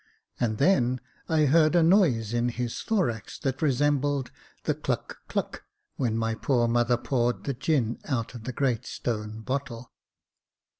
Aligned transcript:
And 0.39 0.57
then 0.57 0.99
I 1.29 1.45
heard 1.45 1.75
a 1.75 1.83
noise 1.83 2.33
in 2.33 2.49
his 2.49 2.81
thorax 2.81 3.37
that 3.37 3.61
resembled 3.61 4.31
the 4.63 4.73
"cluck 4.73 5.19
cluck" 5.27 5.61
when 5.95 6.17
my 6.17 6.33
poor 6.33 6.67
mother 6.67 6.97
poured 6.97 7.43
the 7.43 7.53
gin 7.53 7.99
out 8.05 8.33
of 8.33 8.45
the 8.45 8.51
great 8.51 8.87
stone 8.87 9.41
bottle. 9.41 9.91